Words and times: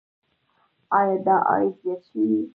آیا 0.97 1.17
دا 1.25 1.35
عاید 1.49 1.73
زیات 1.81 2.01
شوی؟ 2.09 2.39